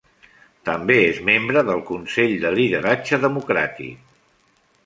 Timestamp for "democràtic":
3.27-4.13